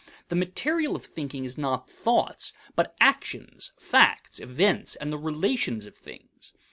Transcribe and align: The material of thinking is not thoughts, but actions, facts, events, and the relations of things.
The 0.29 0.35
material 0.35 0.95
of 0.95 1.05
thinking 1.05 1.45
is 1.45 1.59
not 1.59 1.87
thoughts, 1.87 2.53
but 2.75 2.95
actions, 2.99 3.71
facts, 3.77 4.39
events, 4.39 4.95
and 4.95 5.13
the 5.13 5.19
relations 5.19 5.85
of 5.85 5.95
things. 5.95 6.53